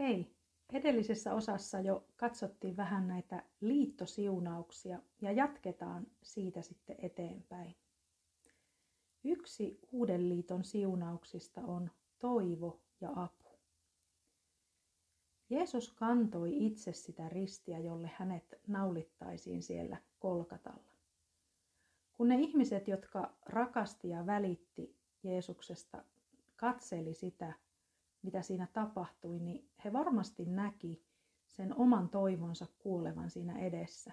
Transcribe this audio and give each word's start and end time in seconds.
Hei, 0.00 0.36
edellisessä 0.72 1.34
osassa 1.34 1.80
jo 1.80 2.04
katsottiin 2.16 2.76
vähän 2.76 3.08
näitä 3.08 3.42
liittosiunauksia 3.60 4.98
ja 5.20 5.32
jatketaan 5.32 6.06
siitä 6.22 6.62
sitten 6.62 6.96
eteenpäin. 6.98 7.76
Yksi 9.24 9.80
uuden 9.92 10.28
liiton 10.28 10.64
siunauksista 10.64 11.60
on 11.60 11.90
toivo 12.18 12.80
ja 13.00 13.10
apu. 13.16 13.58
Jeesus 15.50 15.92
kantoi 15.92 16.66
itse 16.66 16.92
sitä 16.92 17.28
ristiä, 17.28 17.78
jolle 17.78 18.10
hänet 18.16 18.60
naulittaisiin 18.66 19.62
siellä 19.62 19.96
Kolkatalla. 20.18 20.90
Kun 22.12 22.28
ne 22.28 22.34
ihmiset, 22.34 22.88
jotka 22.88 23.34
rakasti 23.46 24.08
ja 24.08 24.26
välitti 24.26 24.96
Jeesuksesta, 25.22 26.04
katseli 26.56 27.14
sitä, 27.14 27.52
mitä 28.22 28.42
siinä 28.42 28.68
tapahtui, 28.72 29.38
niin 29.38 29.68
he 29.84 29.92
varmasti 29.92 30.44
näki 30.44 31.02
sen 31.48 31.76
oman 31.76 32.08
toivonsa 32.08 32.66
kuolevan 32.78 33.30
siinä 33.30 33.58
edessä. 33.58 34.12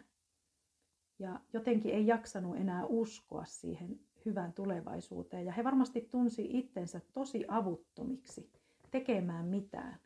Ja 1.19 1.39
jotenkin 1.53 1.93
ei 1.93 2.07
jaksanut 2.07 2.57
enää 2.57 2.85
uskoa 2.85 3.45
siihen 3.45 3.99
hyvään 4.25 4.53
tulevaisuuteen. 4.53 5.45
Ja 5.45 5.51
he 5.51 5.63
varmasti 5.63 6.01
tunsi 6.11 6.47
itsensä 6.49 7.01
tosi 7.13 7.45
avuttomiksi 7.47 8.51
tekemään 8.91 9.45
mitään 9.45 9.99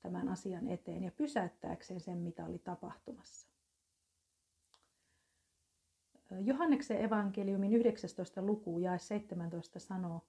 tämän 0.00 0.28
asian 0.28 0.68
eteen 0.68 1.02
ja 1.02 1.10
pysäyttääkseen 1.10 2.00
sen, 2.00 2.18
mitä 2.18 2.46
oli 2.46 2.58
tapahtumassa. 2.58 3.48
Johanneksen 6.40 7.04
evankeliumin 7.04 7.72
19. 7.72 8.42
luku 8.42 8.78
ja 8.78 8.98
17 8.98 9.78
sanoo, 9.78 10.22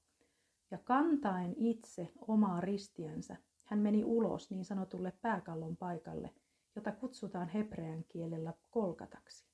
ja 0.71 0.77
kantaen 0.77 1.53
itse 1.57 2.11
omaa 2.27 2.61
ristiänsä, 2.61 3.37
hän 3.63 3.79
meni 3.79 4.03
ulos 4.03 4.49
niin 4.49 4.65
sanotulle 4.65 5.13
pääkallon 5.21 5.77
paikalle, 5.77 6.33
jota 6.75 6.91
kutsutaan 6.91 7.47
hebrean 7.47 8.03
kielellä 8.07 8.53
kolkataksi. 8.69 9.47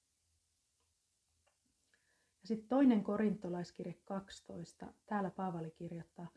Ja 2.42 2.48
sitten 2.48 2.70
toinen 2.70 3.04
korintolaiskirje 3.04 3.96
12, 4.06 4.94
täällä 5.06 5.30
Paavali 5.30 5.72
kirjoittaa, 5.72 6.28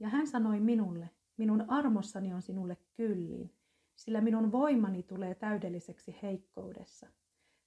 ja 0.00 0.08
hän 0.08 0.26
sanoi 0.26 0.60
minulle, 0.60 1.10
minun 1.36 1.70
armossani 1.70 2.34
on 2.34 2.42
sinulle 2.42 2.76
kyllin, 2.96 3.54
sillä 3.96 4.20
minun 4.20 4.52
voimani 4.52 5.02
tulee 5.02 5.34
täydelliseksi 5.34 6.16
heikkoudessa. 6.22 7.06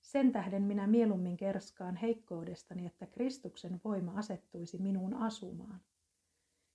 Sen 0.02 0.32
tähden 0.32 0.64
minä 0.64 0.88
mieluummin 0.88 1.38
kerskaan 1.38 1.96
heikkoudestani, 1.96 2.86
että 2.86 3.06
Kristuksen 3.06 3.82
voima 3.84 4.12
asettuisi 4.12 4.78
minuun 4.78 5.14
asumaan. 5.14 5.82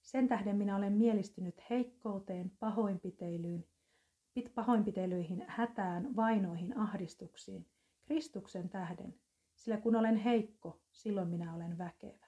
Sen 0.03 0.29
tähden 0.29 0.57
minä 0.57 0.77
olen 0.77 0.93
mielistynyt 0.93 1.63
heikkouteen, 1.71 2.51
pahoinpiteilyyn, 2.61 3.65
pahoinpitelyihin, 4.55 5.45
hätään, 5.49 6.17
vainoihin, 6.17 6.79
ahdistuksiin, 6.79 7.67
Kristuksen 8.03 8.69
tähden, 8.69 9.15
sillä 9.55 9.77
kun 9.77 9.97
olen 9.97 10.17
heikko, 10.17 10.81
silloin 10.93 11.29
minä 11.29 11.55
olen 11.55 11.79
väkevä. 11.79 12.27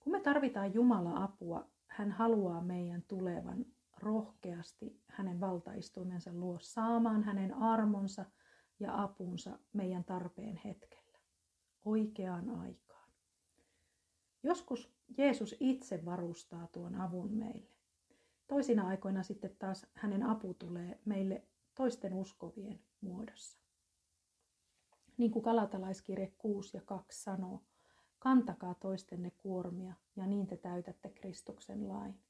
Kun 0.00 0.12
me 0.12 0.20
tarvitaan 0.20 0.74
Jumala 0.74 1.22
apua, 1.22 1.68
hän 1.86 2.12
haluaa 2.12 2.62
meidän 2.62 3.02
tulevan 3.02 3.66
rohkeasti 3.98 5.00
hänen 5.08 5.40
valtaistuimensa 5.40 6.32
luo 6.32 6.58
saamaan 6.60 7.22
hänen 7.24 7.54
armonsa 7.54 8.24
ja 8.80 9.02
apunsa 9.02 9.58
meidän 9.72 10.04
tarpeen 10.04 10.60
hetkellä, 10.64 11.18
oikeaan 11.84 12.50
aikaan. 12.50 12.87
Joskus 14.48 14.92
Jeesus 15.18 15.56
itse 15.60 16.04
varustaa 16.04 16.66
tuon 16.72 16.94
avun 16.94 17.32
meille. 17.32 17.70
Toisina 18.46 18.88
aikoina 18.88 19.22
sitten 19.22 19.56
taas 19.58 19.86
hänen 19.94 20.22
apu 20.22 20.54
tulee 20.54 21.00
meille 21.04 21.42
toisten 21.74 22.14
uskovien 22.14 22.80
muodossa. 23.00 23.58
Niin 25.16 25.30
kuin 25.30 25.42
Kalatalaiskirje 25.42 26.32
6 26.38 26.76
ja 26.76 26.80
2 26.80 27.22
sanoo, 27.22 27.62
kantakaa 28.18 28.74
toistenne 28.74 29.30
kuormia 29.30 29.94
ja 30.16 30.26
niin 30.26 30.46
te 30.46 30.56
täytätte 30.56 31.08
Kristuksen 31.08 31.88
lain. 31.88 32.20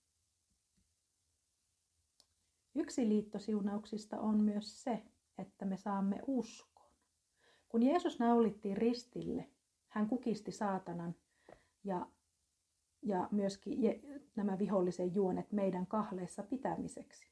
Yksi 2.75 3.09
liittosiunauksista 3.09 4.20
on 4.20 4.41
myös 4.41 4.82
se, 4.84 5.03
että 5.38 5.64
me 5.64 5.76
saamme 5.76 6.20
uskon. 6.26 6.91
Kun 7.69 7.82
Jeesus 7.82 8.19
naulittiin 8.19 8.76
ristille, 8.76 9.50
hän 9.88 10.09
kukisti 10.09 10.53
saatanan 10.53 11.14
ja, 11.88 12.06
ja 13.03 13.28
myöskin 13.31 13.82
je, 13.82 14.00
nämä 14.37 14.59
vihollisen 14.59 15.15
juonet 15.15 15.53
meidän 15.53 15.87
kahleessa 15.87 16.43
pitämiseksi. 16.43 17.28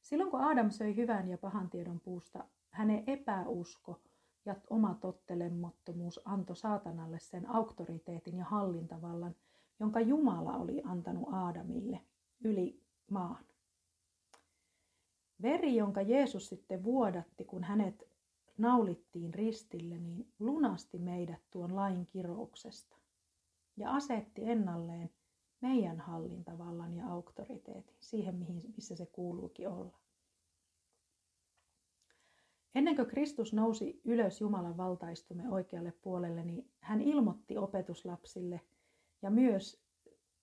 Silloin 0.00 0.30
kun 0.30 0.40
Adam 0.40 0.70
söi 0.70 0.96
hyvän 0.96 1.28
ja 1.28 1.38
pahan 1.38 1.70
tiedon 1.70 2.00
puusta, 2.00 2.44
hänen 2.70 3.04
epäusko 3.06 4.00
ja 4.44 4.56
oma 4.70 4.94
tottelemattomuus 4.94 6.20
antoi 6.24 6.56
saatanalle 6.56 7.18
sen 7.18 7.50
auktoriteetin 7.50 8.36
ja 8.36 8.44
hallintavallan, 8.44 9.34
jonka 9.80 10.00
Jumala 10.00 10.56
oli 10.56 10.82
antanut 10.84 11.28
Aadamille 11.32 12.00
yli 12.44 12.82
maan. 13.10 13.44
Veri, 15.42 15.76
jonka 15.76 16.02
Jeesus 16.02 16.48
sitten 16.48 16.84
vuodatti, 16.84 17.44
kun 17.44 17.64
hänet 17.64 18.08
naulittiin 18.58 19.34
ristille, 19.34 19.98
niin 19.98 20.32
lunasti 20.38 20.98
meidät 20.98 21.40
tuon 21.50 21.76
lain 21.76 22.06
kirouksesta 22.06 22.99
ja 23.80 23.90
asetti 23.90 24.50
ennalleen 24.50 25.10
meidän 25.60 26.00
hallintavallan 26.00 26.94
ja 26.94 27.06
auktoriteetin 27.06 27.96
siihen, 28.00 28.46
missä 28.76 28.96
se 28.96 29.06
kuuluukin 29.06 29.68
olla. 29.68 29.98
Ennen 32.74 32.96
kuin 32.96 33.08
Kristus 33.08 33.52
nousi 33.52 34.00
ylös 34.04 34.40
Jumalan 34.40 34.76
valtaistumme 34.76 35.48
oikealle 35.48 35.92
puolelle, 36.02 36.44
niin 36.44 36.70
hän 36.80 37.00
ilmoitti 37.00 37.58
opetuslapsille 37.58 38.60
ja 39.22 39.30
myös 39.30 39.82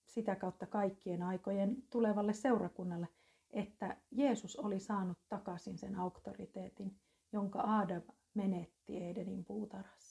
sitä 0.06 0.36
kautta 0.36 0.66
kaikkien 0.66 1.22
aikojen 1.22 1.82
tulevalle 1.90 2.32
seurakunnalle, 2.32 3.08
että 3.50 3.96
Jeesus 4.10 4.56
oli 4.56 4.80
saanut 4.80 5.18
takaisin 5.28 5.78
sen 5.78 5.96
auktoriteetin, 5.96 6.96
jonka 7.32 7.60
Adam 7.60 8.02
menetti 8.34 9.04
Edenin 9.04 9.44
puutarhassa. 9.44 10.07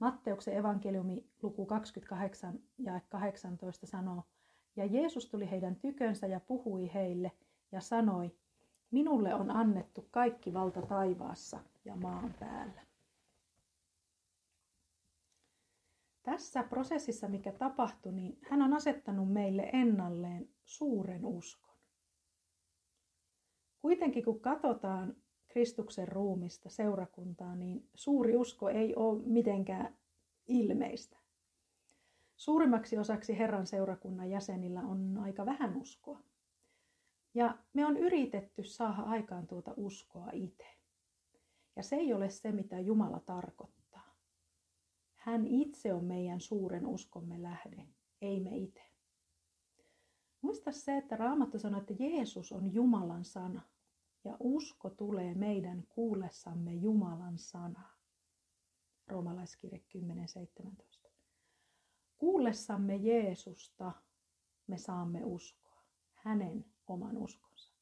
Matteuksen 0.00 0.56
evankeliumi 0.56 1.24
luku 1.42 1.66
28 1.66 2.60
ja 2.78 3.00
18 3.08 3.86
sanoo, 3.86 4.22
ja 4.76 4.84
Jeesus 4.84 5.30
tuli 5.30 5.50
heidän 5.50 5.76
tykönsä 5.76 6.26
ja 6.26 6.40
puhui 6.40 6.90
heille 6.94 7.32
ja 7.72 7.80
sanoi, 7.80 8.32
Minulle 8.90 9.34
on 9.34 9.50
annettu 9.50 10.08
kaikki 10.10 10.54
valta 10.54 10.82
taivaassa 10.82 11.60
ja 11.84 11.96
maan 11.96 12.34
päällä. 12.40 12.82
Tässä 16.22 16.62
prosessissa, 16.62 17.28
mikä 17.28 17.52
tapahtui, 17.52 18.12
niin 18.12 18.38
hän 18.50 18.62
on 18.62 18.72
asettanut 18.72 19.32
meille 19.32 19.70
ennalleen 19.72 20.48
suuren 20.64 21.24
uskon. 21.24 21.74
Kuitenkin 23.82 24.24
kun 24.24 24.40
katsotaan 24.40 25.16
Kristuksen 25.50 26.08
ruumista 26.08 26.68
seurakuntaa, 26.68 27.56
niin 27.56 27.88
suuri 27.94 28.36
usko 28.36 28.68
ei 28.68 28.94
ole 28.94 29.22
mitenkään 29.26 29.96
ilmeistä. 30.48 31.16
Suurimmaksi 32.36 32.98
osaksi 32.98 33.38
Herran 33.38 33.66
seurakunnan 33.66 34.30
jäsenillä 34.30 34.80
on 34.80 35.18
aika 35.18 35.46
vähän 35.46 35.76
uskoa. 35.76 36.20
Ja 37.34 37.58
me 37.72 37.86
on 37.86 37.96
yritetty 37.96 38.62
saada 38.64 39.02
aikaan 39.02 39.46
tuota 39.46 39.74
uskoa 39.76 40.30
itse. 40.32 40.66
Ja 41.76 41.82
se 41.82 41.96
ei 41.96 42.12
ole 42.12 42.30
se, 42.30 42.52
mitä 42.52 42.80
Jumala 42.80 43.20
tarkoittaa. 43.20 44.14
Hän 45.14 45.46
itse 45.46 45.94
on 45.94 46.04
meidän 46.04 46.40
suuren 46.40 46.86
uskomme 46.86 47.42
lähde, 47.42 47.86
ei 48.22 48.40
me 48.40 48.56
itse. 48.56 48.82
Muista 50.42 50.72
se, 50.72 50.96
että 50.96 51.16
Raamattu 51.16 51.58
sanoo, 51.58 51.80
että 51.80 51.94
Jeesus 51.98 52.52
on 52.52 52.74
Jumalan 52.74 53.24
sana. 53.24 53.62
Ja 54.24 54.36
usko 54.40 54.90
tulee 54.90 55.34
meidän 55.34 55.86
kuullessamme 55.88 56.74
Jumalan 56.74 57.38
sanaa. 57.38 57.96
Roomalaiskirje 59.06 59.82
10.17. 61.04 61.10
Kuullessamme 62.18 62.96
Jeesusta 62.96 63.92
me 64.66 64.78
saamme 64.78 65.24
uskoa. 65.24 65.82
Hänen 66.14 66.64
oman 66.86 67.18
uskonsa. 67.18 67.72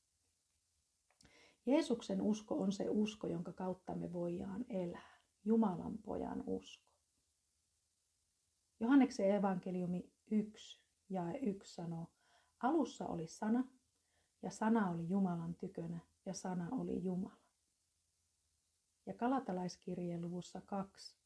Jeesuksen 1.67 2.23
usko 2.23 2.55
on 2.55 2.73
se 2.73 2.88
usko, 2.88 3.26
jonka 3.26 3.52
kautta 3.52 3.94
me 3.94 4.12
voidaan 4.12 4.64
elää. 4.69 5.19
Jumalan 5.44 5.99
pojan 5.99 6.44
usko. 6.46 6.88
Johanneksen 8.81 9.31
evankeliumi 9.31 10.12
1 10.31 10.81
ja 11.08 11.23
1 11.43 11.75
sanoo, 11.75 12.06
alussa 12.61 13.06
oli 13.06 13.26
sana, 13.26 13.64
ja 14.43 14.50
sana 14.50 14.91
oli 14.91 15.08
Jumalan 15.08 15.55
tykönä, 15.55 15.99
ja 16.28 16.34
sana 16.34 16.69
oli 16.70 17.04
Jumala. 17.04 17.36
Ja 19.06 19.14
Kalatalaiskirjeen 19.14 20.22
luvussa 20.22 20.60
2, 20.60 21.16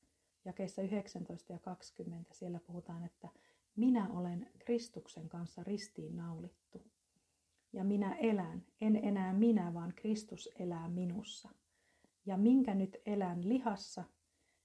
jakeissa 0.44 0.82
19 0.82 1.52
ja 1.52 1.58
20, 1.58 2.34
siellä 2.34 2.60
puhutaan, 2.66 3.04
että 3.04 3.28
minä 3.76 4.08
olen 4.10 4.50
Kristuksen 4.58 5.28
kanssa 5.28 5.62
ristiin 5.62 6.16
naulittu 6.16 6.82
ja 7.72 7.84
minä 7.84 8.14
elän, 8.14 8.62
en 8.80 8.96
enää 8.96 9.32
minä, 9.32 9.74
vaan 9.74 9.92
Kristus 9.96 10.48
elää 10.58 10.88
minussa. 10.88 11.48
Ja 12.26 12.36
minkä 12.36 12.74
nyt 12.74 12.96
elän 13.06 13.48
lihassa, 13.48 14.04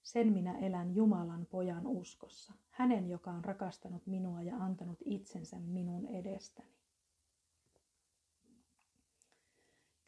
sen 0.02 0.34
minä 0.34 0.58
elän 0.58 0.96
Jumalan 0.96 1.46
pojan 1.46 1.88
uskossa, 1.88 2.54
hänen, 2.70 3.10
joka 3.10 3.32
on 3.32 3.46
rakastanut 3.46 4.08
minua 4.08 4.42
ja 4.42 4.58
antanut 4.58 5.00
itsensä 5.06 5.60
minun 5.60 6.06
edestäni. 6.06 6.77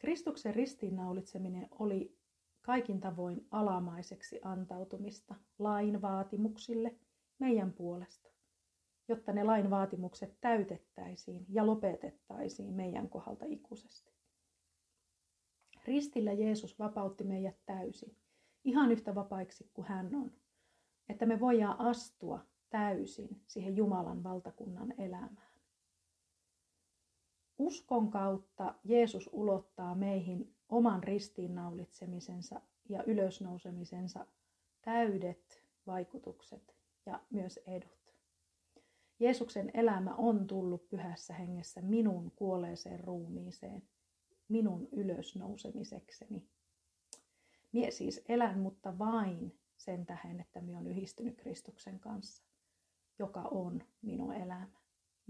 Kristuksen 0.00 0.54
ristiinnaulitseminen 0.54 1.68
oli 1.70 2.16
kaikin 2.62 3.00
tavoin 3.00 3.46
alamaiseksi 3.50 4.40
antautumista 4.42 5.34
lain 5.58 6.02
vaatimuksille 6.02 6.96
meidän 7.38 7.72
puolesta, 7.72 8.30
jotta 9.08 9.32
ne 9.32 9.44
lain 9.44 9.70
vaatimukset 9.70 10.36
täytettäisiin 10.40 11.46
ja 11.48 11.66
lopetettaisiin 11.66 12.72
meidän 12.74 13.08
kohdalta 13.08 13.44
ikuisesti. 13.48 14.12
Ristillä 15.84 16.32
Jeesus 16.32 16.78
vapautti 16.78 17.24
meidät 17.24 17.56
täysin, 17.66 18.16
ihan 18.64 18.92
yhtä 18.92 19.14
vapaiksi 19.14 19.70
kuin 19.74 19.88
hän 19.88 20.14
on, 20.14 20.32
että 21.08 21.26
me 21.26 21.40
voidaan 21.40 21.80
astua 21.80 22.46
täysin 22.70 23.42
siihen 23.46 23.76
Jumalan 23.76 24.22
valtakunnan 24.22 24.94
elämään. 24.98 25.49
Uskon 27.60 28.10
kautta 28.10 28.74
Jeesus 28.84 29.30
ulottaa 29.32 29.94
meihin 29.94 30.54
oman 30.68 31.02
ristiinnaulitsemisensa 31.02 32.60
ja 32.88 33.04
ylösnousemisensa 33.04 34.26
täydet 34.82 35.64
vaikutukset 35.86 36.76
ja 37.06 37.20
myös 37.30 37.56
edut. 37.66 38.14
Jeesuksen 39.18 39.70
elämä 39.74 40.14
on 40.14 40.46
tullut 40.46 40.88
pyhässä 40.88 41.34
hengessä 41.34 41.80
minun 41.80 42.30
kuolleeseen 42.30 43.04
ruumiiseen, 43.04 43.82
minun 44.48 44.88
ylösnousemisekseni. 44.92 46.48
Mie 47.72 47.90
siis 47.90 48.24
elän, 48.28 48.58
mutta 48.58 48.98
vain 48.98 49.58
sen 49.76 50.06
tähden, 50.06 50.40
että 50.40 50.60
minä 50.60 50.78
on 50.78 50.86
yhdistynyt 50.86 51.36
Kristuksen 51.36 52.00
kanssa, 52.00 52.44
joka 53.18 53.42
on 53.42 53.82
minun 54.02 54.34
elämä. 54.34 54.79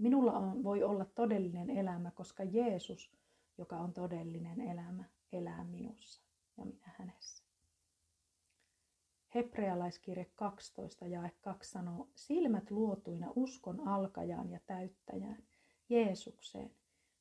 Minulla 0.01 0.33
on, 0.33 0.63
voi 0.63 0.83
olla 0.83 1.05
todellinen 1.05 1.69
elämä, 1.69 2.11
koska 2.11 2.43
Jeesus, 2.43 3.11
joka 3.57 3.77
on 3.77 3.93
todellinen 3.93 4.61
elämä, 4.61 5.03
elää 5.31 5.63
minussa 5.63 6.21
ja 6.57 6.65
minä 6.65 6.91
hänessä. 6.97 7.43
Hebrealaiskirje 9.35 10.25
12 10.35 11.07
ja 11.07 11.29
2 11.41 11.71
sanoo, 11.71 12.07
silmät 12.15 12.71
luotuina 12.71 13.33
uskon 13.35 13.87
alkajaan 13.87 14.49
ja 14.49 14.59
täyttäjään, 14.67 15.43
Jeesukseen, 15.89 16.71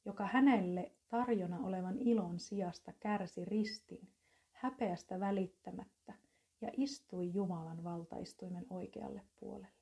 joka 0.05 0.26
hänelle 0.26 0.93
tarjona 1.09 1.59
olevan 1.59 1.99
ilon 1.99 2.38
sijasta 2.38 2.93
kärsi 3.00 3.44
ristin, 3.44 4.09
häpeästä 4.53 5.21
välittämättä 5.21 6.15
ja 6.61 6.71
istui 6.76 7.35
Jumalan 7.35 7.85
valtaistuimen 7.85 8.67
oikealle 8.71 9.23
puolelle. 9.41 9.80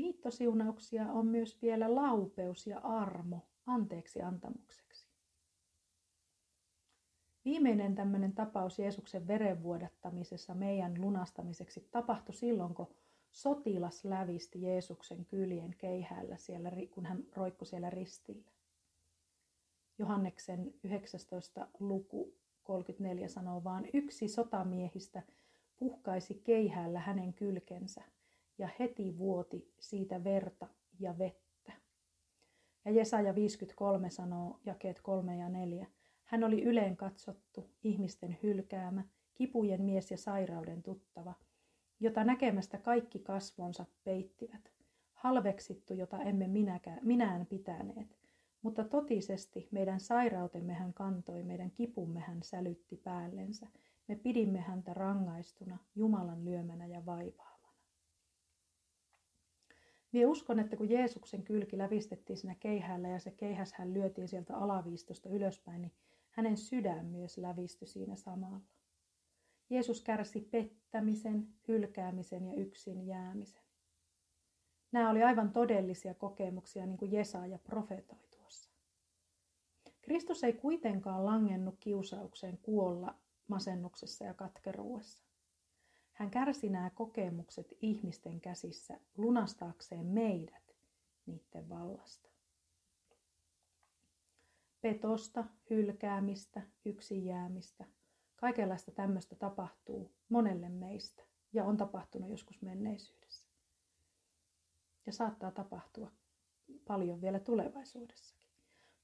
Liittosiunauksia 0.00 1.12
on 1.12 1.26
myös 1.26 1.62
vielä 1.62 1.94
laupeus 1.94 2.66
ja 2.66 2.78
armo 2.78 3.48
anteeksi 3.66 4.22
antamukseksi. 4.22 5.08
Viimeinen 7.44 7.94
tämmöinen 7.94 8.32
tapaus 8.32 8.78
Jeesuksen 8.78 9.26
verenvuodattamisessa 9.26 10.54
meidän 10.54 11.00
lunastamiseksi 11.00 11.88
tapahtui 11.90 12.34
silloin, 12.34 12.74
kun 12.74 12.94
sotilas 13.32 14.04
lävisti 14.04 14.62
Jeesuksen 14.62 15.24
kyljen 15.24 15.74
keihäällä, 15.78 16.36
siellä, 16.36 16.70
kun 16.90 17.06
hän 17.06 17.24
roikkui 17.36 17.66
siellä 17.66 17.90
ristillä. 17.90 18.50
Johanneksen 19.98 20.74
19. 20.84 21.68
luku 21.80 22.34
34 22.62 23.28
sanoo 23.28 23.64
vaan, 23.64 23.86
yksi 23.92 24.28
sotamiehistä 24.28 25.22
puhkaisi 25.76 26.34
keihäällä 26.34 27.00
hänen 27.00 27.34
kylkensä– 27.34 28.02
ja 28.60 28.68
heti 28.78 29.18
vuoti 29.18 29.74
siitä 29.78 30.24
verta 30.24 30.68
ja 30.98 31.18
vettä. 31.18 31.72
Ja 32.84 32.90
Jesaja 32.90 33.34
53 33.34 34.10
sanoo 34.10 34.60
jakeet 34.64 35.00
3 35.00 35.36
ja 35.36 35.48
4. 35.48 35.86
Hän 36.24 36.44
oli 36.44 36.62
yleen 36.62 36.96
katsottu, 36.96 37.70
ihmisten 37.82 38.38
hylkäämä, 38.42 39.04
kipujen 39.34 39.82
mies 39.82 40.10
ja 40.10 40.16
sairauden 40.16 40.82
tuttava, 40.82 41.34
jota 42.00 42.24
näkemästä 42.24 42.78
kaikki 42.78 43.18
kasvonsa 43.18 43.86
peittivät. 44.04 44.72
Halveksittu, 45.12 45.94
jota 45.94 46.22
emme 46.22 46.48
minäkään, 46.48 47.00
minään 47.02 47.46
pitäneet. 47.46 48.18
Mutta 48.62 48.84
totisesti 48.84 49.68
meidän 49.70 50.00
sairautemme 50.00 50.74
hän 50.74 50.94
kantoi, 50.94 51.42
meidän 51.42 51.70
kipumme 51.70 52.20
hän 52.20 52.42
sälytti 52.42 52.96
päällensä. 52.96 53.66
Me 54.08 54.16
pidimme 54.16 54.60
häntä 54.60 54.94
rangaistuna, 54.94 55.78
Jumalan 55.94 56.44
lyömänä 56.44 56.86
ja 56.86 57.06
vaivaa. 57.06 57.49
Minä 60.12 60.28
uskon, 60.28 60.58
että 60.58 60.76
kun 60.76 60.90
Jeesuksen 60.90 61.42
kylki 61.42 61.78
lävistettiin 61.78 62.36
siinä 62.36 62.54
keihällä 62.54 63.08
ja 63.08 63.18
se 63.18 63.30
keihäs 63.30 63.72
hän 63.72 63.94
lyötiin 63.94 64.28
sieltä 64.28 64.56
alaviistosta 64.56 65.28
ylöspäin, 65.28 65.82
niin 65.82 65.92
hänen 66.30 66.56
sydän 66.56 67.06
myös 67.06 67.38
lävistyi 67.38 67.88
siinä 67.88 68.16
samalla. 68.16 68.60
Jeesus 69.70 70.00
kärsi 70.00 70.40
pettämisen, 70.40 71.48
hylkäämisen 71.68 72.46
ja 72.46 72.54
yksin 72.54 73.06
jäämisen. 73.06 73.62
Nämä 74.92 75.10
oli 75.10 75.22
aivan 75.22 75.52
todellisia 75.52 76.14
kokemuksia, 76.14 76.86
niin 76.86 76.98
kuin 76.98 77.12
Jesaja 77.12 77.58
profetoi 77.58 78.18
tuossa. 78.30 78.70
Kristus 80.02 80.44
ei 80.44 80.52
kuitenkaan 80.52 81.26
langennut 81.26 81.76
kiusaukseen 81.80 82.58
kuolla 82.62 83.14
masennuksessa 83.48 84.24
ja 84.24 84.34
katkeruudessa. 84.34 85.29
Hän 86.20 86.30
kärsi 86.30 86.68
nämä 86.68 86.90
kokemukset 86.90 87.74
ihmisten 87.80 88.40
käsissä 88.40 89.00
lunastaakseen 89.16 90.06
meidät 90.06 90.76
niiden 91.26 91.68
vallasta. 91.68 92.28
Petosta, 94.80 95.44
hylkäämistä, 95.70 96.62
yksin 96.84 97.24
jäämistä, 97.24 97.84
kaikenlaista 98.36 98.90
tämmöistä 98.90 99.34
tapahtuu 99.34 100.14
monelle 100.28 100.68
meistä 100.68 101.22
ja 101.52 101.64
on 101.64 101.76
tapahtunut 101.76 102.30
joskus 102.30 102.62
menneisyydessä. 102.62 103.48
Ja 105.06 105.12
saattaa 105.12 105.50
tapahtua 105.50 106.12
paljon 106.86 107.20
vielä 107.20 107.40
tulevaisuudessakin. 107.40 108.48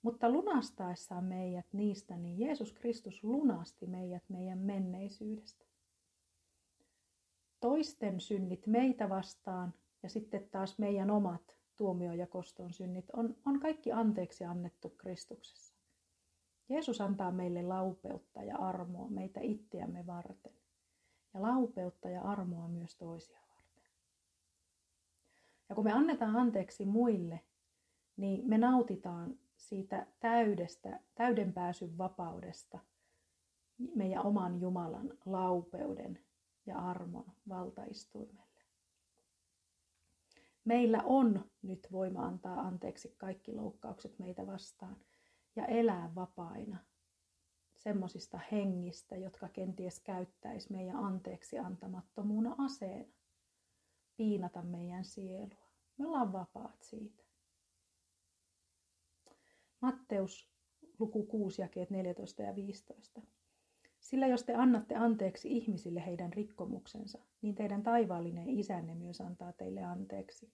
Mutta 0.02 0.31
lunastaessaan 0.31 1.25
meidät 1.25 1.67
niistä, 1.73 2.17
niin 2.17 2.38
Jeesus 2.38 2.73
Kristus 2.73 3.25
lunasti 3.25 3.87
meidät 3.87 4.25
meidän 4.29 4.59
menneisyydestä 4.59 5.65
toisten 7.66 8.20
synnit 8.20 8.66
meitä 8.66 9.08
vastaan 9.08 9.75
ja 10.02 10.08
sitten 10.08 10.49
taas 10.50 10.78
meidän 10.78 11.11
omat 11.11 11.56
tuomio- 11.76 12.12
ja 12.12 12.26
koston 12.26 12.73
synnit 12.73 13.04
on, 13.12 13.37
on 13.46 13.61
kaikki 13.61 13.92
anteeksi 13.92 14.44
annettu 14.44 14.88
Kristuksessa. 14.88 15.75
Jeesus 16.68 17.00
antaa 17.00 17.30
meille 17.30 17.62
laupeutta 17.62 18.42
ja 18.42 18.56
armoa 18.56 19.08
meitä 19.08 19.40
itseämme 19.40 20.06
varten. 20.06 20.52
Ja 21.35 21.42
laupeutta 21.42 22.08
ja 22.08 22.23
armoa 22.23 22.68
myös 22.68 22.94
toisia 22.94 23.40
varten. 23.56 23.90
Ja 25.68 25.75
kun 25.75 25.85
me 25.85 25.92
annetaan 25.92 26.37
anteeksi 26.37 26.85
muille, 26.85 27.40
niin 28.16 28.49
me 28.49 28.58
nautitaan 28.58 29.38
siitä 29.56 30.06
täydestä, 30.20 31.00
täyden 31.14 31.52
pääsyn 31.52 31.99
vapaudesta, 31.99 32.78
meidän 33.94 34.26
oman 34.26 34.61
Jumalan 34.61 35.12
laupeuden 35.25 36.25
ja 36.66 36.78
armon 36.78 37.32
valtaistuimelle. 37.49 38.46
Meillä 40.64 41.02
on 41.04 41.50
nyt 41.62 41.88
voima 41.92 42.26
antaa 42.26 42.61
anteeksi 42.61 43.14
kaikki 43.18 43.52
loukkaukset 43.52 44.18
meitä 44.18 44.46
vastaan 44.46 44.96
ja 45.56 45.66
elää 45.66 46.14
vapaina 46.14 46.78
semmoisista 47.76 48.40
hengistä, 48.52 49.16
jotka 49.16 49.49
kenties 49.49 50.00
käyttäisi 50.00 50.73
meidän 50.73 50.96
anteeksi 50.96 51.58
antamattomuuna 51.58 52.54
aseena 52.58 53.12
piinata 54.16 54.62
meidän 54.62 55.04
sielua. 55.04 55.66
Me 55.99 56.06
ollaan 56.06 56.32
vapaat 56.32 56.82
siitä. 56.82 57.25
Matteus 59.80 60.50
luku 60.99 61.26
6, 61.26 61.62
jakeet 61.62 61.90
14 61.90 62.42
ja 62.42 62.54
15. 62.54 63.23
Sillä 64.07 64.27
jos 64.27 64.45
te 64.45 64.55
annatte 64.55 64.95
anteeksi 64.95 65.49
ihmisille 65.57 66.07
heidän 66.07 66.33
rikkomuksensa, 66.33 67.19
niin 67.43 67.55
teidän 67.55 67.83
taivaallinen 67.83 68.49
isänne 68.51 68.95
myös 68.95 69.21
antaa 69.21 69.53
teille 69.53 69.83
anteeksi. 69.83 70.53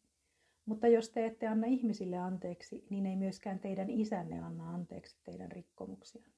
Mutta 0.67 0.89
jos 0.89 1.11
te 1.11 1.27
ette 1.27 1.47
anna 1.47 1.67
ihmisille 1.67 2.19
anteeksi, 2.19 2.87
niin 2.91 3.07
ei 3.07 3.17
myöskään 3.17 3.59
teidän 3.59 3.91
isänne 3.91 4.41
anna 4.41 4.71
anteeksi 4.71 5.17
teidän 5.25 5.53
rikkomuksianne. 5.53 6.31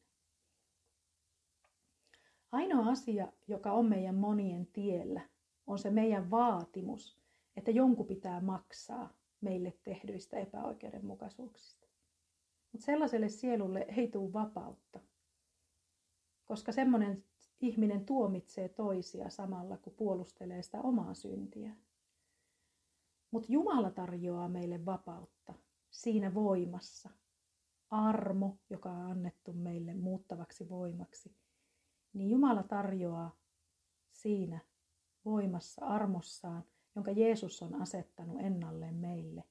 Ainoa 2.52 2.90
asia, 2.90 3.32
joka 3.48 3.72
on 3.72 3.86
meidän 3.86 4.14
monien 4.14 4.66
tiellä, 4.66 5.20
on 5.66 5.78
se 5.78 5.90
meidän 5.90 6.30
vaatimus, 6.30 7.18
että 7.56 7.70
jonkun 7.70 8.06
pitää 8.06 8.40
maksaa 8.40 9.14
meille 9.40 9.74
tehdyistä 9.82 10.38
epäoikeudenmukaisuuksista. 10.38 11.86
Mutta 12.72 12.84
sellaiselle 12.84 13.28
sielulle 13.28 13.86
ei 13.96 14.08
tule 14.08 14.32
vapautta, 14.32 15.00
koska 16.44 16.72
semmoinen 16.72 17.24
ihminen 17.60 18.06
tuomitsee 18.06 18.68
toisia 18.68 19.30
samalla, 19.30 19.76
kun 19.76 19.94
puolustelee 19.96 20.62
sitä 20.62 20.80
omaa 20.80 21.14
syntiä. 21.14 21.76
Mutta 23.30 23.52
Jumala 23.52 23.90
tarjoaa 23.90 24.48
meille 24.48 24.84
vapautta 24.84 25.54
siinä 25.90 26.34
voimassa. 26.34 27.10
Armo, 27.90 28.58
joka 28.70 28.90
on 28.90 29.10
annettu 29.10 29.52
meille 29.52 29.94
muuttavaksi 29.94 30.68
voimaksi, 30.68 31.36
niin 32.12 32.30
Jumala 32.30 32.62
tarjoaa 32.62 33.36
siinä 34.12 34.60
voimassa 35.24 35.86
armossaan, 35.86 36.64
jonka 36.94 37.10
Jeesus 37.10 37.62
on 37.62 37.74
asettanut 37.74 38.40
ennalleen 38.40 38.94
meille. 38.94 39.44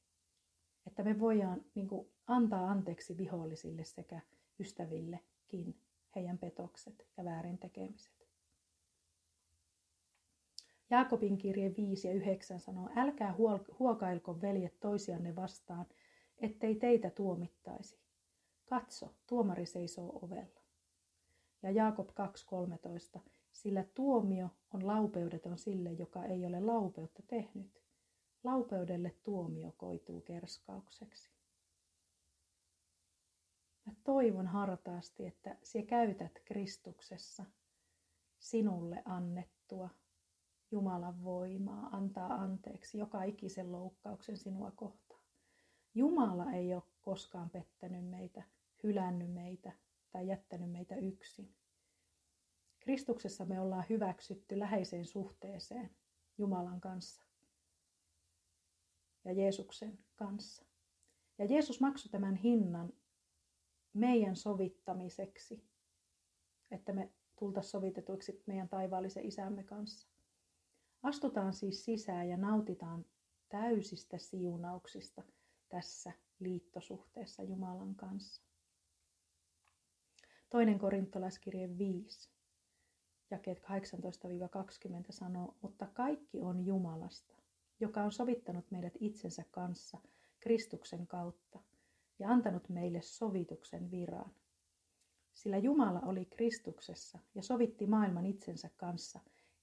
Että 0.88 1.04
me 1.04 1.20
voidaan 1.20 1.66
niin 1.76 1.88
kuin, 1.88 2.08
antaa 2.28 2.72
anteeksi 2.72 3.18
vihollisille 3.18 3.84
sekä 3.84 4.22
ystävillekin 4.60 5.83
heidän 6.16 6.38
petokset 6.38 7.08
ja 7.18 7.26
väärin 7.26 7.58
tekemiset. 7.58 8.28
Jaakobin 10.90 11.38
kirje 11.38 11.74
5 11.78 12.08
ja 12.08 12.14
9 12.14 12.60
sanoo, 12.60 12.90
älkää 12.96 13.36
huokailko 13.80 14.42
veljet 14.42 14.80
toisianne 14.80 15.36
vastaan, 15.36 15.86
ettei 16.38 16.76
teitä 16.76 17.10
tuomittaisi. 17.10 18.00
Katso, 18.66 19.14
tuomari 19.28 19.66
seisoo 19.66 20.20
ovella. 20.22 20.62
Ja 21.64 21.72
Jaakob 21.72 22.10
2.13, 23.16 23.20
sillä 23.52 23.84
tuomio 23.94 24.50
on 24.74 24.88
laupeudeton 24.88 25.58
sille, 25.58 25.92
joka 25.92 26.26
ei 26.26 26.46
ole 26.46 26.60
laupeutta 26.60 27.24
tehnyt. 27.28 27.84
Laupeudelle 28.44 29.16
tuomio 29.24 29.72
koituu 29.78 30.22
kerskaukseksi. 30.22 31.33
Mä 33.86 33.94
toivon 34.04 34.48
hartaasti, 34.48 35.26
että 35.26 35.58
sinä 35.64 35.86
käytät 35.86 36.42
Kristuksessa 36.46 37.46
sinulle 38.40 39.02
annettua 39.06 39.90
Jumalan 40.72 41.24
voimaa 41.24 41.90
antaa 41.92 42.34
anteeksi 42.34 42.98
joka 42.98 43.24
ikisen 43.24 43.72
loukkauksen 43.72 44.38
sinua 44.38 44.72
kohtaan. 44.72 45.24
Jumala 45.96 46.52
ei 46.52 46.74
ole 46.74 46.84
koskaan 47.02 47.50
pettänyt 47.50 48.06
meitä, 48.06 48.44
hylännyt 48.84 49.34
meitä 49.34 49.72
tai 50.12 50.28
jättänyt 50.28 50.72
meitä 50.72 50.96
yksin. 50.96 51.56
Kristuksessa 52.80 53.46
me 53.46 53.60
ollaan 53.60 53.86
hyväksytty 53.90 54.60
läheiseen 54.60 55.06
suhteeseen 55.06 55.90
Jumalan 56.38 56.82
kanssa 56.82 57.24
ja 59.26 59.34
Jeesuksen 59.34 60.00
kanssa. 60.16 60.66
Ja 61.38 61.46
Jeesus 61.46 61.82
maksoi 61.82 62.12
tämän 62.12 62.36
hinnan 62.36 62.94
meidän 63.94 64.36
sovittamiseksi, 64.36 65.64
että 66.72 66.94
me 66.94 67.12
tultaisiin 67.40 67.72
sovitetuiksi 67.72 68.44
meidän 68.46 68.70
taivaallisen 68.70 69.26
isämme 69.26 69.64
kanssa. 69.64 70.08
Astutaan 71.04 71.54
siis 71.54 71.86
sisään 71.86 72.30
ja 72.30 72.38
nautitaan 72.38 73.06
täysistä 73.50 74.18
siunauksista 74.18 75.24
tässä 75.70 76.12
liittosuhteessa 76.40 77.44
Jumalan 77.44 77.96
kanssa. 77.96 78.44
Toinen 80.50 80.80
korintolaiskirje 80.80 81.78
5, 81.78 82.30
jakeet 83.32 83.60
18-20 83.60 83.64
sanoo, 85.10 85.56
mutta 85.62 85.88
kaikki 85.94 86.42
on 86.42 86.66
Jumalasta, 86.66 87.36
joka 87.80 88.04
on 88.04 88.12
sovittanut 88.12 88.72
meidät 88.72 88.94
itsensä 89.00 89.44
kanssa 89.52 89.98
Kristuksen 90.40 91.08
kautta 91.08 91.60
ja 92.20 92.30
antanut 92.30 92.70
meille 92.70 93.02
sovituksen 93.02 93.92
viran. 93.92 94.32
Sillä 95.34 95.58
Jumala 95.58 96.00
oli 96.00 96.26
Kristuksessa 96.26 97.20
ja 97.36 97.42
sovitti 97.44 97.88
maailman 97.88 98.26
itsensä 98.26 98.70
kanssa, 98.78 99.20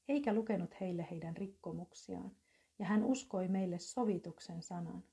eikä 0.09 0.35
lukenut 0.35 0.81
heille 0.81 1.07
heidän 1.11 1.37
rikkomuksiaan, 1.37 2.37
ja 2.79 2.87
hän 2.87 3.05
uskoi 3.05 3.49
meille 3.49 3.79
sovituksen 3.79 4.63
sanan. 4.63 5.05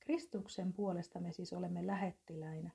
Kristuksen 0.00 0.72
puolesta 0.72 1.20
me 1.20 1.32
siis 1.32 1.52
olemme 1.52 1.86
lähettiläinä, 1.86 2.70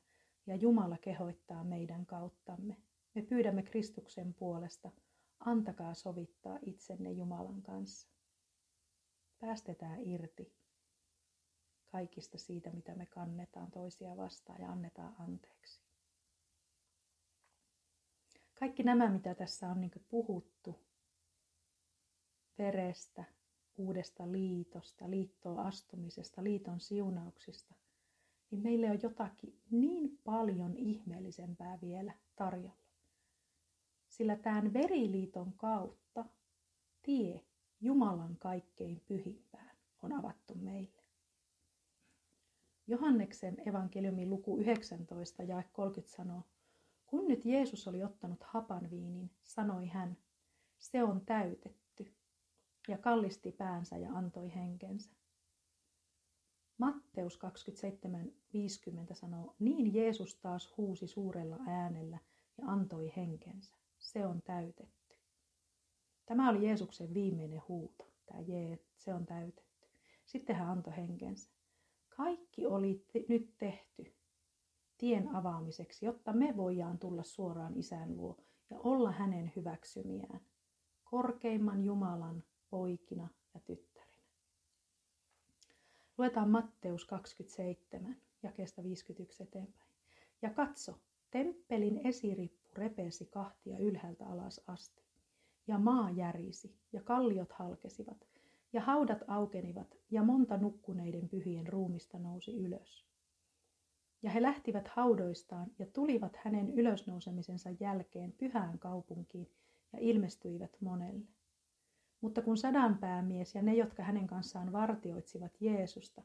ja 0.47 0.55
Jumala 0.55 0.97
kehoittaa 0.97 1.63
meidän 1.63 2.05
kauttamme. 2.05 2.77
Me 3.15 3.21
pyydämme 3.21 3.63
Kristuksen 3.63 4.33
puolesta, 4.33 4.91
antakaa 5.39 5.93
sovittaa 5.93 6.59
itsenne 6.61 7.11
Jumalan 7.11 7.61
kanssa. 7.61 8.07
Päästetään 9.39 10.03
irti 10.03 10.60
kaikista 11.91 12.37
siitä, 12.37 12.69
mitä 12.69 12.95
me 12.95 13.05
kannetaan 13.05 13.71
toisia 13.71 14.17
vastaan 14.17 14.61
ja 14.61 14.71
annetaan 14.71 15.15
anteeksi. 15.19 15.81
Kaikki 18.59 18.83
nämä, 18.83 19.09
mitä 19.09 19.35
tässä 19.35 19.69
on 19.69 19.81
niin 19.81 19.91
puhuttu, 20.09 20.79
verestä, 22.57 23.23
uudesta 23.77 24.31
liitosta, 24.31 25.09
liittoon 25.09 25.59
astumisesta, 25.59 26.43
liiton 26.43 26.79
siunauksista, 26.79 27.75
niin 28.51 28.61
meille 28.61 28.91
on 28.91 28.99
jotakin 29.03 29.61
niin 29.71 30.19
paljon 30.23 30.77
ihmeellisempää 30.77 31.79
vielä 31.81 32.13
tarjolla. 32.35 32.81
Sillä 34.09 34.35
tämän 34.35 34.73
veriliiton 34.73 35.53
kautta 35.53 36.25
tie 37.01 37.45
Jumalan 37.81 38.37
kaikkein 38.37 39.01
pyhimpään 39.07 39.75
on 40.01 40.13
avattu 40.13 40.55
meille. 40.55 41.00
Johanneksen 42.91 43.57
evankeliumin 43.69 44.29
luku 44.29 44.57
19 44.57 45.43
ja 45.43 45.63
30 45.71 46.15
sanoo, 46.15 46.43
kun 47.07 47.27
nyt 47.27 47.45
Jeesus 47.45 47.87
oli 47.87 48.03
ottanut 48.03 48.43
hapan 48.43 48.89
viinin, 48.89 49.31
sanoi 49.43 49.87
hän, 49.87 50.17
se 50.77 51.03
on 51.03 51.21
täytetty, 51.25 52.13
ja 52.87 52.97
kallisti 52.97 53.51
päänsä 53.51 53.97
ja 53.97 54.11
antoi 54.13 54.55
henkensä. 54.55 55.11
Matteus 56.77 57.39
27.50 59.07 59.13
sanoo, 59.13 59.55
niin 59.59 59.93
Jeesus 59.93 60.35
taas 60.35 60.73
huusi 60.77 61.07
suurella 61.07 61.57
äänellä 61.67 62.19
ja 62.57 62.67
antoi 62.67 63.13
henkensä. 63.15 63.75
Se 63.99 64.25
on 64.25 64.41
täytetty. 64.41 65.17
Tämä 66.25 66.49
oli 66.49 66.67
Jeesuksen 66.67 67.13
viimeinen 67.13 67.61
huuto. 67.67 68.11
Tämä 68.25 68.41
Jee, 68.41 68.79
se 68.97 69.13
on 69.13 69.25
täytetty. 69.25 69.87
Sitten 70.25 70.55
hän 70.55 70.69
antoi 70.69 70.95
henkensä. 70.95 71.60
Kaikki 72.17 72.65
oli 72.65 73.05
te- 73.13 73.25
nyt 73.29 73.57
tehty 73.57 74.13
tien 74.97 75.35
avaamiseksi, 75.35 76.05
jotta 76.05 76.33
me 76.33 76.57
voidaan 76.57 76.99
tulla 76.99 77.23
suoraan 77.23 77.77
isän 77.77 78.17
luo 78.17 78.37
ja 78.69 78.79
olla 78.79 79.11
hänen 79.11 79.51
hyväksymiään, 79.55 80.41
korkeimman 81.03 81.83
Jumalan 81.83 82.43
poikina 82.69 83.27
ja 83.53 83.59
tyttärinä. 83.59 84.21
Luetaan 86.17 86.49
Matteus 86.49 87.05
27, 87.05 88.17
jakeesta 88.43 88.83
51 88.83 89.43
eteenpäin. 89.43 89.91
Ja 90.41 90.49
katso, 90.49 90.97
temppelin 91.31 92.07
esirippu 92.07 92.69
repesi 92.73 93.25
kahtia 93.25 93.77
ylhäältä 93.79 94.27
alas 94.27 94.61
asti, 94.67 95.03
ja 95.67 95.79
maa 95.79 96.09
järisi, 96.09 96.75
ja 96.93 97.01
kalliot 97.01 97.51
halkesivat, 97.51 98.27
ja 98.73 98.81
haudat 98.81 99.23
aukenivat, 99.27 99.97
ja 100.11 100.23
monta 100.23 100.57
nukkuneiden 100.57 101.29
pyhien 101.29 101.67
ruumista 101.67 102.19
nousi 102.19 102.57
ylös. 102.57 103.05
Ja 104.23 104.31
he 104.31 104.41
lähtivät 104.41 104.87
haudoistaan 104.87 105.71
ja 105.79 105.85
tulivat 105.85 106.35
hänen 106.35 106.69
ylösnousemisensa 106.69 107.69
jälkeen 107.79 108.31
pyhään 108.31 108.79
kaupunkiin 108.79 109.51
ja 109.93 109.99
ilmestyivät 110.01 110.77
monelle. 110.81 111.25
Mutta 112.21 112.41
kun 112.41 112.57
sadanpäämies 112.57 113.55
ja 113.55 113.61
ne, 113.61 113.75
jotka 113.75 114.03
hänen 114.03 114.27
kanssaan 114.27 114.71
vartioitsivat 114.71 115.61
Jeesusta, 115.61 116.21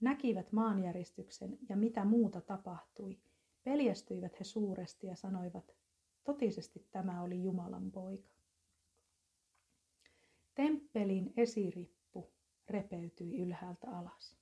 näkivät 0.00 0.52
maanjäristyksen 0.52 1.58
ja 1.68 1.76
mitä 1.76 2.04
muuta 2.04 2.40
tapahtui, 2.40 3.18
peljästyivät 3.64 4.40
he 4.40 4.44
suuresti 4.44 5.06
ja 5.06 5.16
sanoivat, 5.16 5.74
totisesti 6.24 6.86
tämä 6.90 7.22
oli 7.22 7.42
Jumalan 7.42 7.90
poika. 7.90 8.33
Temppelin 10.54 11.32
esirippu 11.36 12.32
repeytyi 12.68 13.36
ylhäältä 13.36 13.90
alas. 13.90 14.36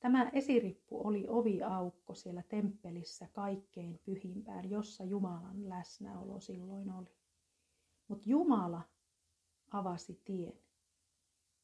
Tämä 0.00 0.30
esirippu 0.32 1.06
oli 1.06 1.24
oviaukko 1.28 2.14
siellä 2.14 2.42
temppelissä 2.42 3.28
kaikkein 3.32 4.00
pyhimpään, 4.04 4.70
jossa 4.70 5.04
Jumalan 5.04 5.68
läsnäolo 5.68 6.40
silloin 6.40 6.90
oli. 6.90 7.18
Mutta 8.08 8.28
Jumala 8.28 8.82
avasi 9.70 10.20
tien, 10.24 10.60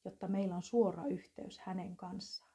jotta 0.05 0.29
meillä 0.29 0.57
on 0.57 0.62
suora 0.62 1.07
yhteys 1.07 1.59
hänen 1.59 1.97
kanssaan. 1.97 2.50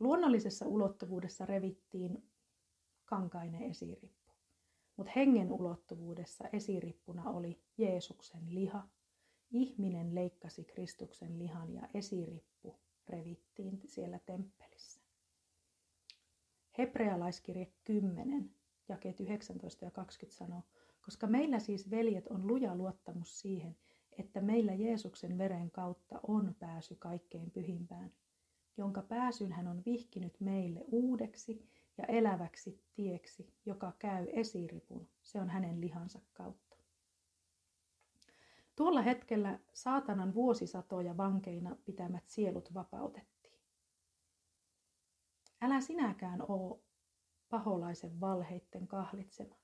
Luonnollisessa 0.00 0.66
ulottuvuudessa 0.66 1.46
revittiin 1.46 2.30
kankainen 3.04 3.62
esirippu, 3.62 4.15
mutta 4.96 5.12
hengen 5.16 5.52
ulottuvuudessa 5.52 6.48
esirippuna 6.52 7.30
oli 7.30 7.60
Jeesuksen 7.78 8.54
liha. 8.54 8.88
Ihminen 9.50 10.14
leikkasi 10.14 10.64
Kristuksen 10.64 11.38
lihan 11.38 11.74
ja 11.74 11.88
esirippu 11.94 12.76
revittiin 13.08 13.80
siellä 13.84 14.18
temppelissä. 14.18 15.00
Hebrealaiskirje 16.78 17.72
10, 17.84 18.50
jakeet 18.88 19.20
19 19.20 19.84
ja 19.84 19.90
20 19.90 20.38
sanoo, 20.38 20.62
koska 21.04 21.26
meillä 21.26 21.58
siis 21.58 21.90
veljet 21.90 22.28
on 22.28 22.46
luja 22.46 22.76
luottamus 22.76 23.40
siihen, 23.40 23.76
että 24.18 24.40
meillä 24.40 24.74
Jeesuksen 24.74 25.38
veren 25.38 25.70
kautta 25.70 26.20
on 26.22 26.56
pääsy 26.58 26.94
kaikkein 26.94 27.50
pyhimpään, 27.50 28.12
jonka 28.76 29.02
pääsyn 29.02 29.52
hän 29.52 29.68
on 29.68 29.82
vihkinyt 29.86 30.40
meille 30.40 30.84
uudeksi 30.86 31.68
ja 31.98 32.04
eläväksi 32.04 32.82
tieksi, 32.94 33.54
joka 33.66 33.92
käy 33.98 34.26
esiripun, 34.32 35.08
se 35.22 35.40
on 35.40 35.50
hänen 35.50 35.80
lihansa 35.80 36.20
kautta. 36.32 36.76
Tuolla 38.76 39.02
hetkellä 39.02 39.58
saatanan 39.72 40.34
vuosisatoja 40.34 41.16
vankeina 41.16 41.76
pitämät 41.84 42.28
sielut 42.28 42.74
vapautettiin. 42.74 43.60
Älä 45.60 45.80
sinäkään 45.80 46.42
oo 46.48 46.82
paholaisen 47.48 48.20
valheitten 48.20 48.86
kahlitsema, 48.86 49.56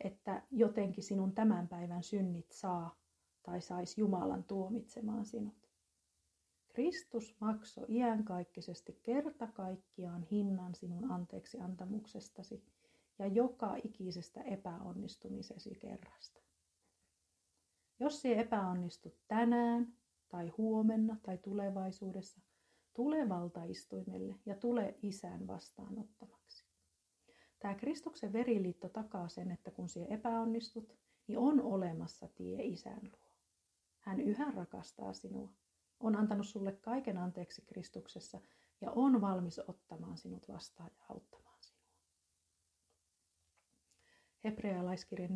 että 0.00 0.42
jotenkin 0.50 1.04
sinun 1.04 1.34
tämän 1.34 1.68
päivän 1.68 2.02
synnit 2.02 2.52
saa 2.52 2.96
tai 3.42 3.60
saisi 3.60 4.00
Jumalan 4.00 4.44
tuomitsemaan 4.44 5.26
sinut. 5.26 5.65
Kristus 6.76 7.36
maksoi 7.40 7.86
iänkaikkisesti 7.88 9.00
kerta 9.02 9.46
kaikkiaan 9.46 10.22
hinnan 10.22 10.74
sinun 10.74 11.10
anteeksi 11.10 11.60
antamuksestasi 11.60 12.64
ja 13.18 13.26
joka 13.26 13.76
ikisestä 13.84 14.42
epäonnistumisesi 14.42 15.74
kerrasta. 15.74 16.40
Jos 18.00 18.22
se 18.22 18.40
epäonnistut 18.40 19.14
tänään 19.28 19.96
tai 20.28 20.48
huomenna 20.48 21.16
tai 21.22 21.38
tulevaisuudessa, 21.38 22.40
tule 22.94 23.28
valtaistuimelle 23.28 24.34
ja 24.46 24.54
tule 24.54 24.98
isän 25.02 25.46
vastaanottamaksi. 25.46 26.66
Tämä 27.58 27.74
Kristuksen 27.74 28.32
veriliitto 28.32 28.88
takaa 28.88 29.28
sen, 29.28 29.50
että 29.50 29.70
kun 29.70 29.88
sinä 29.88 30.06
epäonnistut, 30.06 30.96
niin 31.26 31.38
on 31.38 31.62
olemassa 31.62 32.28
tie 32.28 32.64
isän 32.64 33.02
luo. 33.02 33.32
Hän 34.00 34.20
yhä 34.20 34.50
rakastaa 34.50 35.12
sinua, 35.12 35.52
on 36.00 36.16
antanut 36.16 36.46
sulle 36.46 36.72
kaiken 36.72 37.18
anteeksi 37.18 37.62
Kristuksessa 37.62 38.40
ja 38.80 38.90
on 38.90 39.20
valmis 39.20 39.58
ottamaan 39.58 40.18
sinut 40.18 40.48
vastaan 40.48 40.90
ja 40.98 41.04
auttamaan 41.08 41.56
sinua. 41.60 41.82
Hebrealaiskirja 44.44 45.28
4.16 45.28 45.32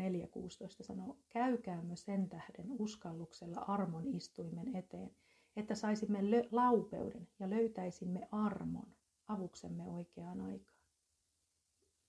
sanoo, 0.80 1.18
käykäämme 1.28 1.96
sen 1.96 2.28
tähden 2.28 2.66
uskalluksella 2.78 3.60
armon 3.60 4.06
istuimen 4.06 4.76
eteen, 4.76 5.10
että 5.56 5.74
saisimme 5.74 6.18
laupeuden 6.50 7.28
ja 7.38 7.50
löytäisimme 7.50 8.28
armon 8.32 8.94
avuksemme 9.28 9.84
oikeaan 9.84 10.40
aikaan. 10.40 10.80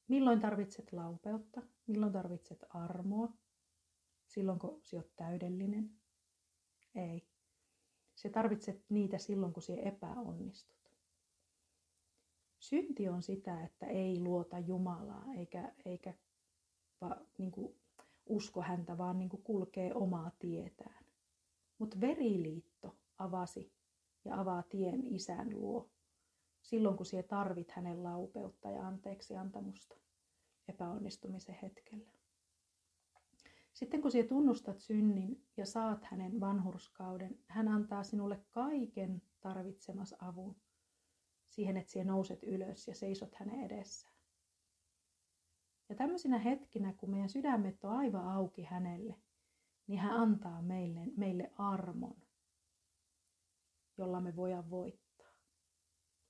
Milloin 0.08 0.40
tarvitset 0.40 0.94
laupeutta? 0.94 1.62
Milloin 1.88 2.14
tarvitset 2.14 2.66
armoa? 2.70 3.34
Silloin, 4.28 4.60
kun 4.60 4.82
olet 4.94 5.16
täydellinen? 5.16 5.92
Ei. 6.96 7.31
Se 8.22 8.30
tarvitset 8.30 8.84
niitä 8.90 9.18
silloin, 9.18 9.54
kun 9.54 9.64
sinä 9.64 9.82
epäonnistut. 9.82 10.92
Synti 12.60 13.10
on 13.10 13.24
sitä, 13.24 13.64
että 13.64 13.86
ei 13.86 14.20
luota 14.20 14.60
Jumalaa 14.60 15.26
eikä, 15.38 15.74
eikä 15.86 16.14
va, 17.02 17.22
niin 17.38 17.52
kuin 17.52 17.76
usko 18.26 18.62
häntä, 18.62 18.98
vaan 18.98 19.20
niin 19.20 19.30
kuin 19.30 19.44
kulkee 19.44 19.94
omaa 19.94 20.32
tietään. 20.40 21.06
Mutta 21.78 22.02
veriliitto 22.02 22.96
avasi 23.18 23.74
ja 24.26 24.40
avaa 24.40 24.64
tien 24.64 25.16
isän 25.16 25.50
luo 25.60 25.90
silloin, 26.62 26.98
kun 26.98 27.06
sinä 27.06 27.24
tarvit 27.24 27.72
hänen 27.72 28.04
laupeutta 28.04 28.70
ja 28.70 28.88
anteeksi 28.88 29.36
antamusta 29.36 29.96
epäonnistumisen 30.68 31.60
hetkellä. 31.62 32.12
Sitten 33.74 34.02
kun 34.02 34.12
sinä 34.12 34.28
tunnustat 34.28 34.80
synnin 34.80 35.46
ja 35.58 35.66
saat 35.66 36.04
hänen 36.04 36.40
vanhurskauden, 36.40 37.40
hän 37.48 37.68
antaa 37.68 38.04
sinulle 38.04 38.46
kaiken 38.52 39.22
tarvitsemas 39.40 40.16
avun 40.20 40.56
siihen, 41.48 41.78
että 41.78 41.92
sinä 41.92 42.06
nouset 42.06 42.44
ylös 42.44 42.88
ja 42.88 42.96
seisot 42.96 43.36
hänen 43.36 43.64
edessään. 43.64 44.16
Ja 45.90 45.96
tämmöisinä 45.96 46.40
hetkinä, 46.40 46.94
kun 46.94 47.10
meidän 47.10 47.30
sydämet 47.30 47.84
on 47.84 47.92
aivan 47.92 48.28
auki 48.28 48.64
hänelle, 48.64 49.16
niin 49.88 50.00
hän 50.00 50.14
antaa 50.14 50.62
meille, 50.62 51.02
meille 51.18 51.52
armon, 51.58 52.22
jolla 53.98 54.22
me 54.22 54.36
voidaan 54.36 54.70
voittaa. 54.70 55.32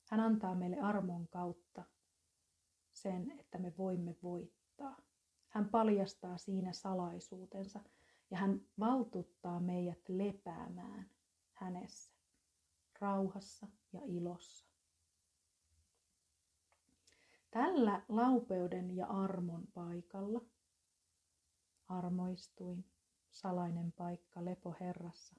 Hän 0.09 0.19
antaa 0.19 0.55
meille 0.55 0.79
armon 0.79 1.27
kautta 1.27 1.83
sen, 2.91 3.31
että 3.39 3.57
me 3.57 3.73
voimme 3.77 4.15
voittaa. 4.23 5.10
Hän 5.51 5.69
paljastaa 5.69 6.37
siinä 6.37 6.73
salaisuutensa 6.73 7.79
ja 8.31 8.37
hän 8.37 8.61
valtuuttaa 8.79 9.59
meidät 9.59 10.09
lepäämään 10.09 11.09
hänessä, 11.53 12.11
rauhassa 12.99 13.67
ja 13.93 14.01
ilossa. 14.05 14.65
Tällä 17.51 18.01
laupeuden 18.09 18.95
ja 18.95 19.07
armon 19.07 19.67
paikalla, 19.73 20.41
armoistuin, 21.87 22.85
salainen 23.31 23.91
paikka 23.91 24.45
lepo 24.45 24.75
Herrassa, 24.79 25.35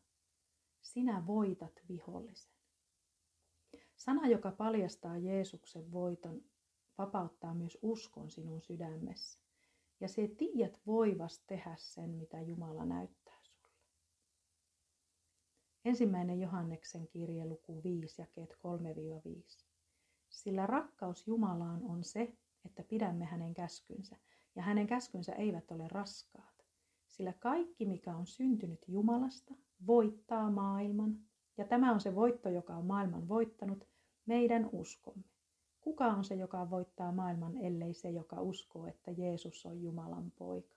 sinä 0.82 1.26
voitat 1.26 1.80
vihollisen. 1.88 2.52
Sana, 3.96 4.28
joka 4.28 4.50
paljastaa 4.50 5.16
Jeesuksen 5.16 5.92
voiton, 5.92 6.42
vapauttaa 6.98 7.54
myös 7.54 7.78
uskon 7.82 8.30
sinun 8.30 8.62
sydämessä. 8.62 9.41
Ja 10.02 10.08
se 10.08 10.28
tiedät 10.28 10.80
voivas 10.86 11.40
tehdä 11.46 11.74
sen, 11.78 12.10
mitä 12.10 12.40
Jumala 12.40 12.84
näyttää 12.84 13.38
sulle. 13.42 13.68
Ensimmäinen 15.84 16.40
Johanneksen 16.40 17.08
kirje 17.08 17.44
luku 17.44 17.82
5, 17.84 18.22
jakeet 18.22 18.52
3-5. 18.52 19.64
Sillä 20.28 20.66
rakkaus 20.66 21.26
Jumalaan 21.26 21.82
on 21.84 22.04
se, 22.04 22.36
että 22.64 22.82
pidämme 22.82 23.24
hänen 23.24 23.54
käskynsä, 23.54 24.16
ja 24.54 24.62
hänen 24.62 24.86
käskynsä 24.86 25.32
eivät 25.32 25.70
ole 25.70 25.88
raskaat. 25.88 26.64
Sillä 27.06 27.32
kaikki, 27.32 27.86
mikä 27.86 28.16
on 28.16 28.26
syntynyt 28.26 28.84
Jumalasta, 28.88 29.54
voittaa 29.86 30.50
maailman, 30.50 31.18
ja 31.56 31.64
tämä 31.64 31.92
on 31.92 32.00
se 32.00 32.14
voitto, 32.14 32.48
joka 32.48 32.76
on 32.76 32.86
maailman 32.86 33.28
voittanut, 33.28 33.88
meidän 34.26 34.68
uskomme. 34.72 35.31
Kuka 35.82 36.06
on 36.06 36.24
se, 36.24 36.34
joka 36.34 36.70
voittaa 36.70 37.12
maailman, 37.12 37.56
ellei 37.56 37.94
se, 37.94 38.10
joka 38.10 38.40
uskoo, 38.40 38.86
että 38.86 39.10
Jeesus 39.10 39.66
on 39.66 39.82
Jumalan 39.82 40.32
poika? 40.38 40.76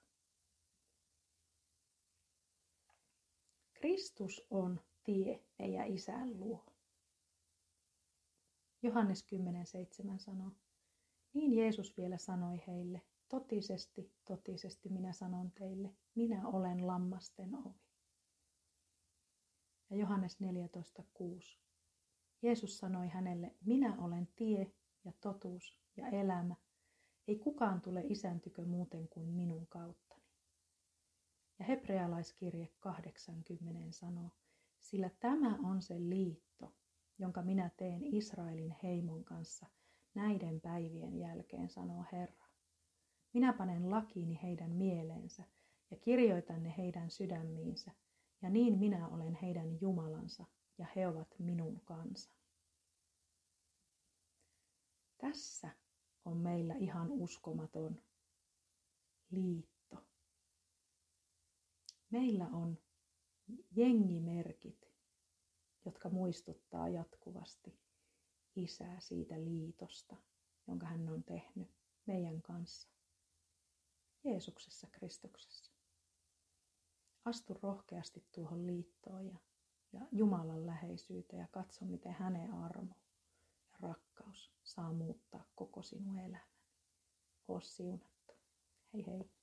Kristus 3.73 4.47
on 4.49 4.81
tie 5.03 5.43
meidän 5.59 5.87
isän 5.87 6.39
luo. 6.39 6.65
Johannes 8.81 9.25
10.7 10.05 10.19
sanoo, 10.19 10.51
niin 11.33 11.53
Jeesus 11.53 11.97
vielä 11.97 12.17
sanoi 12.17 12.63
heille, 12.67 13.01
totisesti, 13.29 14.11
totisesti 14.27 14.89
minä 14.89 15.13
sanon 15.13 15.51
teille, 15.51 15.95
minä 16.15 16.47
olen 16.47 16.87
lammasten 16.87 17.55
ovi. 17.55 17.79
Ja 19.89 19.97
Johannes 19.97 20.37
14.6. 20.41 21.57
Jeesus 22.41 22.77
sanoi 22.77 23.07
hänelle, 23.07 23.55
minä 23.65 23.95
olen 24.01 24.27
tie 24.35 24.71
ja 25.05 25.11
totuus 25.21 25.79
ja 25.97 26.07
elämä. 26.07 26.55
Ei 27.27 27.35
kukaan 27.35 27.81
tule 27.81 28.03
isän 28.09 28.41
tykö 28.41 28.65
muuten 28.65 29.07
kuin 29.07 29.27
minun 29.27 29.67
kauttani. 29.67 30.23
Ja 31.59 31.65
hebrealaiskirje 31.65 32.69
80 32.79 33.91
sanoo, 33.91 34.29
sillä 34.79 35.09
tämä 35.19 35.57
on 35.63 35.81
se 35.81 35.95
liitto, 35.99 36.73
jonka 37.19 37.41
minä 37.41 37.69
teen 37.77 38.03
Israelin 38.03 38.75
heimon 38.83 39.23
kanssa 39.23 39.65
näiden 40.13 40.61
päivien 40.61 41.17
jälkeen, 41.17 41.69
sanoo 41.69 42.05
Herra. 42.11 42.45
Minä 43.33 43.53
panen 43.53 43.89
lakiini 43.89 44.39
heidän 44.43 44.71
mieleensä 44.71 45.43
ja 45.91 45.97
kirjoitan 45.97 46.63
ne 46.63 46.73
heidän 46.77 47.09
sydämiinsä, 47.09 47.91
ja 48.41 48.49
niin 48.49 48.79
minä 48.79 49.07
olen 49.07 49.37
heidän 49.41 49.81
Jumalansa, 49.81 50.45
ja 50.77 50.85
he 50.95 51.07
ovat 51.07 51.35
minun 51.39 51.81
kansani. 51.85 52.34
Tässä 55.25 55.69
on 56.25 56.37
meillä 56.37 56.73
ihan 56.73 57.11
uskomaton 57.11 58.01
liitto. 59.31 59.97
Meillä 62.09 62.47
on 62.47 62.77
jengimerkit, 63.75 64.91
jotka 65.85 66.09
muistuttaa 66.09 66.89
jatkuvasti 66.89 67.79
isää 68.55 68.99
siitä 68.99 69.35
liitosta, 69.43 70.15
jonka 70.67 70.85
hän 70.85 71.09
on 71.09 71.23
tehnyt 71.23 71.71
meidän 72.05 72.41
kanssa. 72.41 72.89
Jeesuksessa 74.23 74.87
Kristuksessa. 74.91 75.71
Astu 77.25 77.53
rohkeasti 77.53 78.27
tuohon 78.31 78.67
liittoon 78.67 79.27
ja, 79.27 79.37
ja 79.93 80.01
Jumalan 80.11 80.65
läheisyyteen 80.65 81.39
ja 81.39 81.47
katso, 81.51 81.85
miten 81.85 82.13
hänen 82.13 82.53
armo 82.53 82.95
rakkaus 83.79 84.51
saa 84.63 84.93
muuttaa 84.93 85.45
koko 85.55 85.81
sinun 85.83 86.19
elämän. 86.19 86.47
Oo 87.47 87.59
siunattu. 87.59 88.33
Hei 88.93 89.05
hei. 89.07 89.34